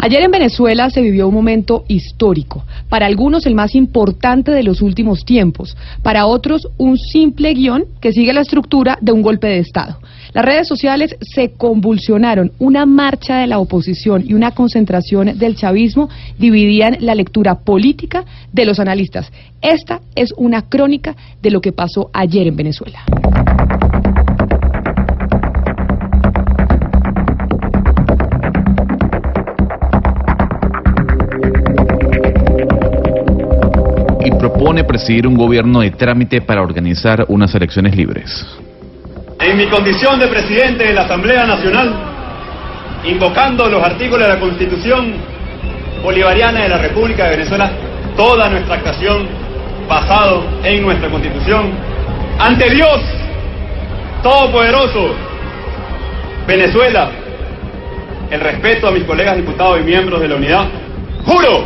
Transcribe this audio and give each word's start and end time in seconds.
Ayer 0.00 0.22
en 0.22 0.30
Venezuela 0.30 0.90
se 0.90 1.02
vivió 1.02 1.26
un 1.26 1.34
momento 1.34 1.84
histórico, 1.88 2.64
para 2.88 3.06
algunos 3.06 3.46
el 3.46 3.56
más 3.56 3.74
importante 3.74 4.52
de 4.52 4.62
los 4.62 4.80
últimos 4.80 5.24
tiempos, 5.24 5.76
para 6.02 6.26
otros 6.26 6.68
un 6.78 6.96
simple 6.96 7.52
guion 7.52 7.84
que 8.00 8.12
sigue 8.12 8.32
la 8.32 8.42
estructura 8.42 8.96
de 9.00 9.10
un 9.10 9.22
golpe 9.22 9.48
de 9.48 9.58
Estado. 9.58 9.98
Las 10.32 10.44
redes 10.44 10.68
sociales 10.68 11.16
se 11.20 11.50
convulsionaron, 11.50 12.52
una 12.60 12.86
marcha 12.86 13.38
de 13.38 13.48
la 13.48 13.58
oposición 13.58 14.22
y 14.24 14.34
una 14.34 14.52
concentración 14.52 15.36
del 15.36 15.56
chavismo 15.56 16.08
dividían 16.38 16.98
la 17.00 17.16
lectura 17.16 17.56
política 17.56 18.24
de 18.52 18.66
los 18.66 18.78
analistas. 18.78 19.32
Esta 19.62 20.00
es 20.14 20.32
una 20.36 20.62
crónica 20.62 21.16
de 21.42 21.50
lo 21.50 21.60
que 21.60 21.72
pasó 21.72 22.08
ayer 22.12 22.46
en 22.46 22.54
Venezuela. 22.54 23.02
Propone 34.58 34.82
presidir 34.82 35.24
un 35.24 35.36
gobierno 35.36 35.82
de 35.82 35.92
trámite 35.92 36.40
para 36.40 36.60
organizar 36.62 37.24
unas 37.28 37.54
elecciones 37.54 37.94
libres. 37.94 38.44
En 39.38 39.56
mi 39.56 39.68
condición 39.68 40.18
de 40.18 40.26
presidente 40.26 40.84
de 40.84 40.94
la 40.94 41.02
Asamblea 41.02 41.46
Nacional, 41.46 41.94
invocando 43.04 43.68
los 43.68 43.80
artículos 43.80 44.26
de 44.26 44.34
la 44.34 44.40
Constitución 44.40 45.14
Bolivariana 46.02 46.64
de 46.64 46.70
la 46.70 46.78
República 46.78 47.26
de 47.26 47.36
Venezuela, 47.36 47.70
toda 48.16 48.50
nuestra 48.50 48.74
actuación 48.74 49.28
basado 49.88 50.42
en 50.64 50.82
nuestra 50.82 51.08
Constitución, 51.08 51.70
ante 52.40 52.68
Dios 52.68 53.00
Todopoderoso, 54.24 55.14
Venezuela, 56.48 57.10
el 58.28 58.40
respeto 58.40 58.88
a 58.88 58.90
mis 58.90 59.04
colegas 59.04 59.36
diputados 59.36 59.78
y 59.80 59.84
miembros 59.84 60.20
de 60.20 60.26
la 60.26 60.34
unidad, 60.34 60.66
juro 61.24 61.64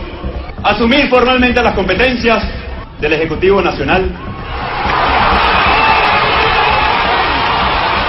asumir 0.63 1.09
formalmente 1.09 1.63
las 1.63 1.73
competencias 1.73 2.62
del 3.03 3.15
Ejecutivo 3.15 3.61
Nacional, 3.61 4.09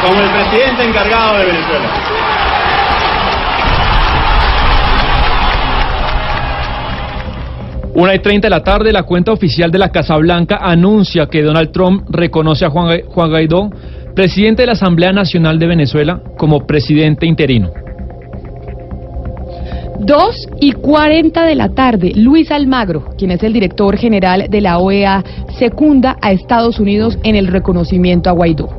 como 0.05 0.21
el 0.21 0.29
presidente 0.29 0.83
encargado 0.83 1.39
de 1.39 1.45
Venezuela. 1.45 1.89
Una 7.95 8.13
y 8.13 8.19
treinta 8.19 8.45
de 8.45 8.49
la 8.51 8.63
tarde, 8.63 8.91
la 8.91 9.01
cuenta 9.03 9.31
oficial 9.31 9.71
de 9.71 9.79
la 9.79 9.89
Casa 9.89 10.15
Blanca 10.17 10.59
anuncia 10.61 11.25
que 11.25 11.41
Donald 11.41 11.71
Trump 11.71 12.07
reconoce 12.09 12.65
a 12.65 12.69
Juan, 12.69 13.01
Guaidó, 13.07 13.71
presidente 14.13 14.61
de 14.61 14.67
la 14.67 14.73
Asamblea 14.73 15.11
Nacional 15.11 15.57
de 15.57 15.67
Venezuela, 15.67 16.21
como 16.37 16.67
presidente 16.67 17.25
interino. 17.25 17.82
2 19.99 20.49
y 20.59 20.71
40 20.73 21.45
de 21.45 21.55
la 21.55 21.69
tarde, 21.69 22.11
Luis 22.15 22.51
Almagro, 22.51 23.05
quien 23.17 23.31
es 23.31 23.43
el 23.43 23.53
director 23.53 23.97
general 23.97 24.47
de 24.49 24.61
la 24.61 24.79
OEA, 24.79 25.23
secunda 25.57 26.17
a 26.21 26.31
Estados 26.31 26.79
Unidos 26.79 27.17
en 27.23 27.35
el 27.35 27.47
reconocimiento 27.47 28.29
a 28.29 28.33
Guaidó. 28.33 28.69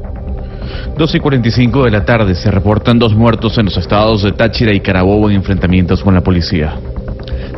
2 0.97 1.15
y 1.15 1.21
45 1.21 1.85
de 1.85 1.91
la 1.91 2.05
tarde 2.05 2.35
se 2.35 2.51
reportan 2.51 2.99
dos 2.99 3.15
muertos 3.15 3.59
en 3.59 3.67
los 3.67 3.77
estados 3.77 4.23
de 4.23 4.33
Táchira 4.33 4.73
y 4.73 4.81
Carabobo 4.81 5.31
en 5.31 5.37
enfrentamientos 5.37 6.03
con 6.03 6.15
la 6.15 6.23
policía. 6.23 6.75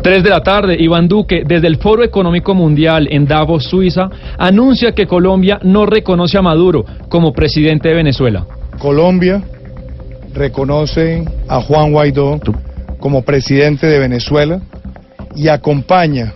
3 0.02 0.22
de 0.22 0.30
la 0.30 0.42
tarde, 0.42 0.76
Iván 0.78 1.08
Duque, 1.08 1.42
desde 1.46 1.66
el 1.66 1.78
Foro 1.78 2.04
Económico 2.04 2.54
Mundial 2.54 3.08
en 3.10 3.26
Davos, 3.26 3.64
Suiza, 3.64 4.08
anuncia 4.38 4.92
que 4.92 5.06
Colombia 5.06 5.58
no 5.62 5.86
reconoce 5.86 6.38
a 6.38 6.42
Maduro 6.42 6.84
como 7.08 7.32
presidente 7.32 7.88
de 7.88 7.94
Venezuela. 7.94 8.46
Colombia 8.78 9.42
reconoce 10.34 11.24
a 11.48 11.60
Juan 11.60 11.92
Guaidó 11.92 12.38
como 13.06 13.22
presidente 13.22 13.86
de 13.86 14.00
Venezuela 14.00 14.60
y 15.36 15.46
acompaña 15.46 16.32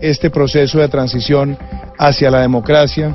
este 0.00 0.30
proceso 0.30 0.78
de 0.78 0.88
transición 0.88 1.58
hacia 1.98 2.30
la 2.30 2.40
democracia. 2.40 3.14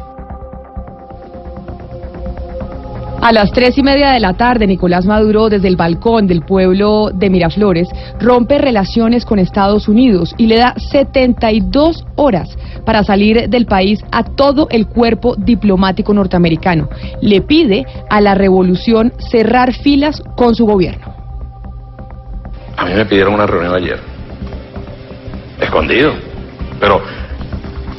A 3.20 3.32
las 3.32 3.52
tres 3.52 3.80
y 3.80 3.82
media 3.82 4.12
de 4.12 4.20
la 4.20 4.36
tarde, 4.36 4.68
Nicolás 4.68 5.08
Maduro, 5.08 5.50
desde 5.50 5.70
el 5.70 5.76
balcón 5.76 6.28
del 6.28 6.44
pueblo 6.44 7.10
de 7.12 7.32
Miraflores, 7.32 7.90
rompe 8.20 8.60
relaciones 8.60 9.26
con 9.26 9.40
Estados 9.40 9.88
Unidos 9.88 10.36
y 10.38 10.46
le 10.46 10.58
da 10.58 10.76
72 10.78 12.06
horas 12.16 12.56
para 12.86 13.04
salir 13.04 13.50
del 13.50 13.66
país 13.66 14.02
a 14.12 14.24
todo 14.24 14.68
el 14.70 14.86
cuerpo 14.86 15.36
diplomático 15.36 16.14
norteamericano. 16.14 16.88
Le 17.24 17.42
pide 17.42 17.88
a 18.08 18.22
la 18.22 18.36
revolución 18.36 19.14
cerrar 19.32 19.74
filas 19.74 20.22
con 20.36 20.54
su 20.54 20.68
gobierno. 20.68 21.09
A 22.80 22.86
mí 22.86 22.94
me 22.94 23.06
pidieron 23.06 23.34
una 23.34 23.46
reunión 23.46 23.76
ayer. 23.76 24.00
Escondido. 25.60 26.14
Pero 26.80 27.02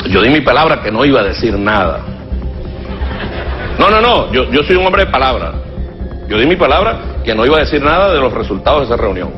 yo 0.09 0.23
di 0.23 0.31
mi 0.31 0.41
palabra 0.41 0.81
que 0.81 0.91
no 0.91 1.05
iba 1.05 1.21
a 1.21 1.25
decir 1.25 1.59
nada. 1.59 2.01
No, 3.79 3.91
no, 3.91 4.01
no. 4.01 4.33
Yo, 4.33 4.51
yo 4.51 4.63
soy 4.63 4.77
un 4.77 4.87
hombre 4.87 5.05
de 5.05 5.11
palabra. 5.11 5.53
Yo 6.29 6.39
di 6.39 6.47
mi 6.47 6.57
palabra 6.57 6.99
que 7.23 7.35
no 7.35 7.45
iba 7.45 7.59
a 7.59 7.61
decir 7.61 7.83
nada 7.83 8.11
de 8.11 8.21
los 8.21 8.33
resultados 8.33 8.81
de 8.81 8.95
esa 8.95 8.97
reunión. 8.97 9.33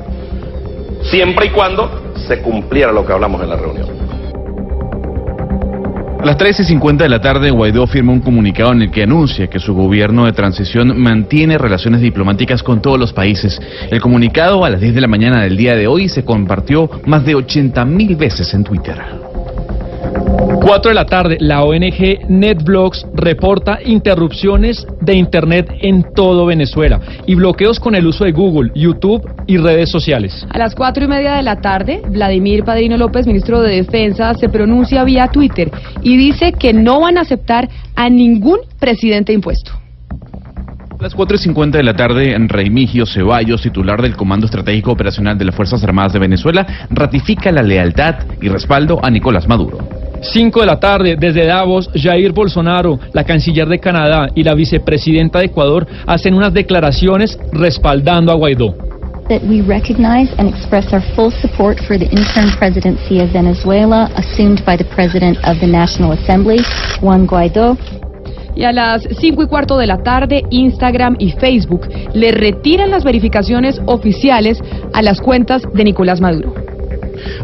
Siempre 1.02 1.46
y 1.46 1.50
cuando 1.50 2.12
se 2.28 2.40
cumpliera 2.40 2.92
lo 2.92 3.04
que 3.04 3.12
hablamos 3.12 3.42
en 3.42 3.50
la 3.50 3.56
reunión. 3.56 3.88
A 6.22 6.24
las 6.24 6.38
13.50 6.38 6.98
de 6.98 7.08
la 7.08 7.20
tarde, 7.20 7.50
Guaidó 7.50 7.84
firma 7.88 8.12
un 8.12 8.20
comunicado 8.20 8.70
en 8.70 8.82
el 8.82 8.92
que 8.92 9.02
anuncia 9.02 9.48
que 9.48 9.58
su 9.58 9.74
gobierno 9.74 10.24
de 10.24 10.32
transición 10.32 10.96
mantiene 10.96 11.58
relaciones 11.58 12.00
diplomáticas 12.00 12.62
con 12.62 12.80
todos 12.80 12.96
los 12.96 13.12
países. 13.12 13.60
El 13.90 14.00
comunicado 14.00 14.64
a 14.64 14.70
las 14.70 14.80
10 14.80 14.94
de 14.94 15.00
la 15.00 15.08
mañana 15.08 15.42
del 15.42 15.56
día 15.56 15.74
de 15.74 15.88
hoy 15.88 16.08
se 16.08 16.24
compartió 16.24 16.88
más 17.06 17.24
de 17.24 17.34
80.000 17.34 18.16
veces 18.16 18.54
en 18.54 18.62
Twitter. 18.62 19.02
4 20.62 20.90
de 20.90 20.94
la 20.94 21.06
tarde, 21.06 21.38
la 21.40 21.64
ONG 21.64 22.28
NetBlocks 22.28 23.04
reporta 23.14 23.80
interrupciones 23.84 24.86
de 25.00 25.14
Internet 25.14 25.68
en 25.80 26.04
todo 26.14 26.46
Venezuela 26.46 27.00
y 27.26 27.34
bloqueos 27.34 27.80
con 27.80 27.96
el 27.96 28.06
uso 28.06 28.24
de 28.24 28.30
Google, 28.30 28.70
YouTube 28.76 29.28
y 29.48 29.56
redes 29.56 29.90
sociales. 29.90 30.46
A 30.50 30.58
las 30.58 30.76
cuatro 30.76 31.04
y 31.04 31.08
media 31.08 31.34
de 31.34 31.42
la 31.42 31.60
tarde, 31.60 32.00
Vladimir 32.08 32.62
Padrino 32.62 32.96
López, 32.96 33.26
ministro 33.26 33.60
de 33.60 33.74
Defensa, 33.74 34.34
se 34.34 34.48
pronuncia 34.48 35.02
vía 35.02 35.26
Twitter 35.28 35.68
y 36.00 36.16
dice 36.16 36.52
que 36.52 36.72
no 36.72 37.00
van 37.00 37.18
a 37.18 37.22
aceptar 37.22 37.68
a 37.96 38.08
ningún 38.08 38.58
presidente 38.78 39.32
impuesto. 39.32 39.72
A 40.96 41.02
las 41.02 41.16
4.50 41.16 41.72
de 41.72 41.82
la 41.82 41.94
tarde, 41.94 42.36
Reimigio 42.38 43.04
Ceballos, 43.04 43.62
titular 43.62 44.00
del 44.00 44.14
Comando 44.14 44.46
Estratégico 44.46 44.92
Operacional 44.92 45.36
de 45.36 45.46
las 45.46 45.56
Fuerzas 45.56 45.82
Armadas 45.82 46.12
de 46.12 46.20
Venezuela, 46.20 46.86
ratifica 46.90 47.50
la 47.50 47.62
lealtad 47.62 48.14
y 48.40 48.48
respaldo 48.48 49.00
a 49.04 49.10
Nicolás 49.10 49.48
Maduro. 49.48 50.01
5 50.22 50.60
de 50.60 50.66
la 50.66 50.78
tarde, 50.78 51.16
desde 51.18 51.46
Davos, 51.46 51.90
Jair 51.94 52.32
Bolsonaro, 52.32 52.98
la 53.12 53.24
canciller 53.24 53.68
de 53.68 53.78
Canadá 53.78 54.28
y 54.34 54.44
la 54.44 54.54
vicepresidenta 54.54 55.40
de 55.40 55.46
Ecuador 55.46 55.86
hacen 56.06 56.34
unas 56.34 56.54
declaraciones 56.54 57.38
respaldando 57.52 58.32
a 58.32 58.36
Guaidó. 58.36 58.74
That 59.28 59.42
we 59.48 59.62
recognize 59.62 60.32
and 60.38 60.48
express 60.48 60.92
our 60.92 61.02
full 61.14 61.32
support 61.40 61.78
for 61.86 61.98
the 61.98 62.06
interim 62.06 62.50
presidency 62.58 63.20
of 63.20 63.32
Venezuela 63.32 64.10
assumed 64.16 64.64
by 64.64 64.76
the 64.76 64.84
President 64.84 65.38
of 65.44 65.58
the 65.60 65.66
National 65.66 66.12
Assembly, 66.12 66.58
Juan 67.00 67.26
Guaidó. 67.26 67.76
Y 68.54 68.64
a 68.64 68.72
las 68.72 69.02
5 69.02 69.42
y 69.42 69.46
cuarto 69.46 69.78
de 69.78 69.86
la 69.86 70.02
tarde, 70.02 70.42
Instagram 70.50 71.16
y 71.18 71.32
Facebook 71.32 71.88
le 72.12 72.32
retiran 72.32 72.90
las 72.90 73.02
verificaciones 73.02 73.80
oficiales 73.86 74.62
a 74.92 75.02
las 75.02 75.20
cuentas 75.20 75.62
de 75.72 75.84
Nicolás 75.84 76.20
Maduro. 76.20 76.71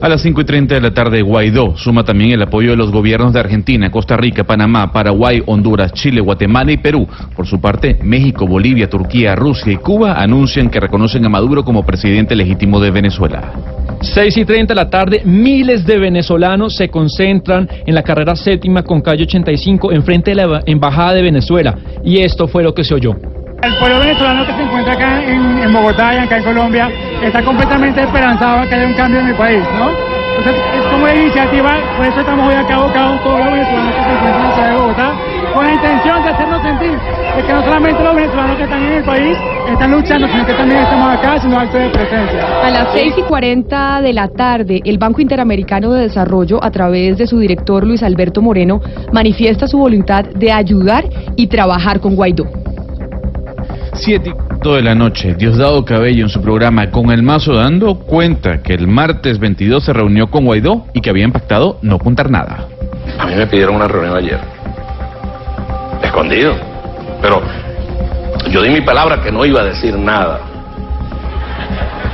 A 0.00 0.08
las 0.08 0.22
5 0.22 0.40
y 0.40 0.44
30 0.44 0.74
de 0.74 0.80
la 0.80 0.92
tarde, 0.92 1.22
Guaidó 1.22 1.76
suma 1.76 2.04
también 2.04 2.32
el 2.32 2.42
apoyo 2.42 2.70
de 2.70 2.76
los 2.76 2.90
gobiernos 2.90 3.32
de 3.32 3.40
Argentina, 3.40 3.90
Costa 3.90 4.16
Rica, 4.16 4.44
Panamá, 4.44 4.92
Paraguay, 4.92 5.42
Honduras, 5.46 5.92
Chile, 5.92 6.20
Guatemala 6.20 6.72
y 6.72 6.76
Perú. 6.76 7.06
Por 7.36 7.46
su 7.46 7.60
parte, 7.60 7.98
México, 8.02 8.46
Bolivia, 8.46 8.88
Turquía, 8.88 9.34
Rusia 9.34 9.72
y 9.72 9.76
Cuba 9.76 10.14
anuncian 10.20 10.70
que 10.70 10.80
reconocen 10.80 11.24
a 11.24 11.28
Maduro 11.28 11.64
como 11.64 11.84
presidente 11.84 12.34
legítimo 12.34 12.80
de 12.80 12.90
Venezuela. 12.90 13.52
6 14.00 14.36
y 14.36 14.44
30 14.44 14.75
de 14.75 14.76
la 14.76 14.90
tarde, 14.90 15.22
miles 15.25 15.84
de 15.84 15.98
venezolanos 15.98 16.76
se 16.76 16.88
concentran 16.88 17.69
en 17.84 17.94
la 17.94 18.02
carrera 18.02 18.36
séptima 18.36 18.82
con 18.82 19.00
calle 19.00 19.24
85 19.24 19.92
enfrente 19.92 20.31
de 20.31 20.36
la 20.36 20.62
Embajada 20.66 21.14
de 21.14 21.22
Venezuela. 21.22 21.76
Y 22.04 22.19
esto 22.19 22.46
fue 22.46 22.62
lo 22.62 22.74
que 22.74 22.84
se 22.84 22.94
oyó. 22.94 23.16
El 23.62 23.74
pueblo 23.76 23.98
venezolano 23.98 24.46
que 24.46 24.52
se 24.52 24.62
encuentra 24.62 24.92
acá 24.94 25.24
en, 25.24 25.72
Bogotá 25.72 26.14
y 26.14 26.19
acá 26.19 26.38
en 26.38 26.44
Colombia 26.44 26.88
está 27.23 27.43
completamente 27.43 28.03
esperanzado 28.03 28.61
a 28.61 28.67
que 28.67 28.75
haya 28.75 28.87
un 28.87 28.94
cambio 28.94 29.20
en 29.20 29.26
mi 29.26 29.35
país, 29.35 29.62
¿no? 29.79 29.91
Entonces, 30.38 30.62
es 30.73 30.85
como 30.87 31.03
una 31.03 31.15
iniciativa, 31.15 31.70
por 31.97 32.06
eso 32.06 32.20
estamos 32.20 32.49
hoy 32.49 32.55
acá 32.55 32.76
abocados 32.76 33.23
todos 33.25 33.41
los 33.41 33.53
venezolanos 33.53 33.94
que 33.94 34.03
se 34.03 34.11
encuentran 34.11 34.35
en 34.35 34.49
la 34.49 34.55
ciudad 34.55 34.69
de 34.70 34.76
Bogotá, 34.76 35.12
con 35.53 35.67
la 35.67 35.73
intención 35.73 36.23
de 36.23 36.29
hacernos 36.31 36.62
sentir 36.62 36.99
de 37.37 37.43
que 37.43 37.53
no 37.53 37.65
solamente 37.65 38.05
los 38.05 38.15
venezolanos 38.15 38.56
que 38.56 38.62
están 38.62 38.82
en 38.85 38.93
el 38.93 39.05
país 39.05 39.38
están 39.69 39.91
luchando, 39.91 40.29
sino 40.29 40.47
que 40.47 40.55
también 40.55 40.81
estamos 40.81 41.09
acá 41.09 41.35
haciendo 41.35 41.59
acto 41.59 41.79
de 41.79 41.91
presencia. 41.91 42.41
A 42.62 42.70
las 42.70 42.93
6 42.93 43.15
y 43.17 43.23
40 43.23 44.00
de 44.00 44.12
la 44.12 44.29
tarde, 44.29 44.81
el 44.85 44.99
Banco 44.99 45.20
Interamericano 45.20 45.93
de 45.93 46.03
Desarrollo, 46.03 46.62
a 46.62 46.70
través 46.70 47.19
de 47.19 47.26
su 47.26 47.38
director 47.41 47.85
Luis 47.85 48.05
Alberto 48.05 48.41
Moreno, 48.41 48.81
manifiesta 49.12 49.67
su 49.67 49.79
voluntad 49.79 50.25
de 50.25 50.53
ayudar 50.53 51.05
y 51.35 51.49
trabajar 51.49 51.99
con 51.99 52.15
Guaidó. 52.15 52.47
7 53.94 54.47
cuarto 54.58 54.75
de 54.75 54.82
la 54.82 54.94
noche, 54.96 55.34
Diosdado 55.34 55.84
Cabello 55.84 56.25
en 56.25 56.28
su 56.28 56.43
programa 56.43 56.90
Con 56.90 57.12
el 57.12 57.22
Mazo 57.22 57.55
Dando 57.55 58.00
cuenta 58.00 58.60
que 58.60 58.75
el 58.75 58.88
martes 58.88 59.38
22 59.38 59.84
se 59.84 59.93
reunió 59.93 60.31
con 60.31 60.44
Guaidó 60.44 60.87
y 60.94 61.00
que 61.00 61.10
habían 61.10 61.31
pactado 61.31 61.78
no 61.82 61.99
contar 61.99 62.28
nada. 62.28 62.66
A 63.20 63.26
mí 63.26 63.37
me 63.37 63.46
pidieron 63.46 63.76
una 63.76 63.87
reunión 63.87 64.16
ayer. 64.16 64.40
Escondido. 66.02 66.56
Pero 67.22 67.40
yo 68.50 68.60
di 68.62 68.70
mi 68.70 68.81
palabra 68.81 69.22
que 69.22 69.31
no 69.31 69.44
iba 69.44 69.60
a 69.60 69.64
decir 69.64 69.96
nada. 69.96 70.40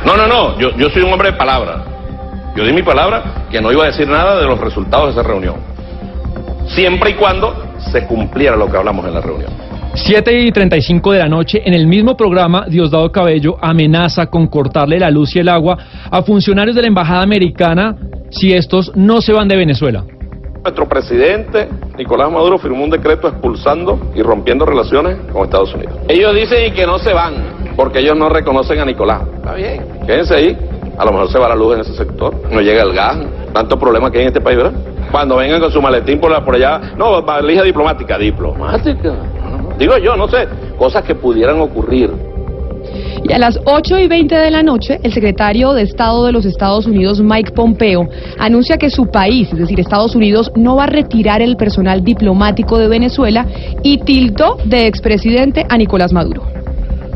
No, 0.05 0.15
no, 0.15 0.27
no. 0.27 0.59
Yo, 0.59 0.77
yo 0.77 0.91
soy 0.91 1.03
un 1.03 1.13
hombre 1.13 1.31
de 1.31 1.39
palabra. 1.39 1.83
Yo 2.55 2.65
di 2.67 2.75
mi 2.75 2.83
palabra 2.83 3.47
que 3.51 3.63
no 3.63 3.73
iba 3.73 3.85
a 3.85 3.87
decir 3.87 4.07
nada 4.07 4.39
de 4.39 4.45
los 4.45 4.61
resultados 4.61 5.15
de 5.15 5.21
esa 5.21 5.27
reunión. 5.27 5.57
Siempre 6.67 7.13
y 7.13 7.15
cuando 7.15 7.75
se 7.91 8.07
cumpliera 8.07 8.55
lo 8.55 8.71
que 8.71 8.77
hablamos 8.77 9.07
en 9.07 9.15
la 9.15 9.21
reunión. 9.23 9.74
7 9.97 10.41
y 10.41 10.51
35 10.51 11.13
de 11.13 11.19
la 11.21 11.29
noche, 11.29 11.63
en 11.65 11.73
el 11.73 11.87
mismo 11.87 12.17
programa, 12.17 12.67
Diosdado 12.69 13.13
Cabello 13.13 13.57
amenaza 13.61 14.27
con 14.27 14.49
cortarle 14.49 14.99
la 14.99 15.09
luz 15.09 15.37
y 15.37 15.39
el 15.39 15.49
agua 15.49 15.79
a 16.11 16.23
funcionarios 16.23 16.75
de 16.75 16.83
la 16.83 16.89
Embajada 16.89 17.23
Americana 17.23 17.97
si 18.29 18.53
estos 18.53 18.91
no 18.97 19.21
se 19.21 19.33
van 19.33 19.47
de 19.47 19.57
Venezuela. 19.57 20.05
Nuestro 20.65 20.89
presidente, 20.89 21.69
Nicolás 21.97 22.33
Maduro, 22.33 22.59
firmó 22.59 22.83
un 22.83 22.91
decreto 22.91 23.29
expulsando 23.29 24.11
y 24.17 24.23
rompiendo 24.23 24.67
relaciones 24.67 25.17
con 25.33 25.45
Estados 25.45 25.73
Unidos. 25.75 25.95
Ellos 26.09 26.35
dicen 26.35 26.75
que 26.75 26.87
no 26.87 26.99
se 26.99 27.13
van, 27.13 27.35
porque 27.77 28.01
ellos 28.01 28.17
no 28.17 28.29
reconocen 28.29 28.81
a 28.81 28.85
Nicolás. 28.85 29.23
Está 29.37 29.55
bien, 29.55 29.85
quédense 30.07 30.35
ahí. 30.35 30.59
A 30.99 31.05
lo 31.05 31.13
mejor 31.13 31.31
se 31.31 31.39
va 31.39 31.49
la 31.49 31.55
luz 31.55 31.75
en 31.75 31.81
ese 31.83 31.95
sector, 31.95 32.35
no 32.51 32.61
llega 32.61 32.83
el 32.83 32.93
gas, 32.93 33.19
tanto 33.53 33.79
problema 33.79 34.11
que 34.11 34.19
hay 34.19 34.23
en 34.25 34.29
este 34.29 34.41
país, 34.41 34.57
¿verdad? 34.57 34.73
Cuando 35.11 35.37
vengan 35.37 35.61
con 35.61 35.71
su 35.71 35.81
maletín 35.81 36.19
por, 36.19 36.31
la, 36.31 36.45
por 36.45 36.57
allá, 36.57 36.81
no, 36.97 37.23
valija 37.23 37.63
diplomática, 37.63 38.19
diplomática. 38.19 39.15
Digo 39.79 39.99
yo, 39.99 40.17
no 40.17 40.29
sé, 40.29 40.47
cosas 40.79 41.05
que 41.05 41.15
pudieran 41.15 41.61
ocurrir. 41.61 42.11
Y 43.27 43.33
a 43.33 43.39
las 43.39 43.59
8 43.65 43.99
y 44.01 44.09
20 44.09 44.35
de 44.35 44.51
la 44.51 44.63
noche, 44.63 44.99
el 45.03 45.13
secretario 45.13 45.73
de 45.73 45.83
Estado 45.83 46.27
de 46.27 46.33
los 46.33 46.45
Estados 46.45 46.87
Unidos, 46.87 47.23
Mike 47.23 47.53
Pompeo, 47.53 48.07
anuncia 48.39 48.77
que 48.77 48.91
su 48.91 49.07
país, 49.07 49.49
es 49.51 49.59
decir, 49.59 49.81
Estados 49.81 50.15
Unidos, 50.15 50.53
no 50.57 50.77
va 50.77 50.85
a 50.85 50.89
retirar 50.89 51.41
el 51.41 51.57
personal 51.57 52.05
diplomático 52.05 52.79
de 52.79 52.89
Venezuela 52.89 53.47
y 53.83 53.99
tildó 53.99 54.59
de 54.65 54.87
expresidente 54.87 55.65
a 55.69 55.79
Nicolás 55.79 56.13
Maduro. 56.13 56.43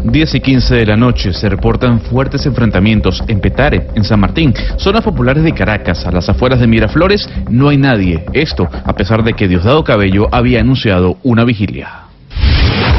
10 0.04 0.34
y 0.36 0.40
15 0.40 0.74
de 0.76 0.86
la 0.86 0.96
noche 0.96 1.34
se 1.34 1.48
reportan 1.48 2.00
fuertes 2.00 2.46
enfrentamientos 2.46 3.22
en 3.28 3.40
Petare, 3.40 3.88
en 3.94 4.04
San 4.04 4.20
Martín, 4.20 4.54
zonas 4.76 5.04
populares 5.04 5.42
de 5.42 5.52
Caracas, 5.52 6.06
a 6.06 6.12
las 6.12 6.28
afueras 6.28 6.60
de 6.60 6.66
Miraflores, 6.66 7.28
no 7.50 7.68
hay 7.68 7.76
nadie. 7.76 8.24
Esto 8.32 8.68
a 8.84 8.94
pesar 8.94 9.24
de 9.24 9.34
que 9.34 9.48
Diosdado 9.48 9.84
Cabello 9.84 10.28
había 10.30 10.60
anunciado 10.60 11.18
una 11.22 11.44
vigilia. 11.44 12.07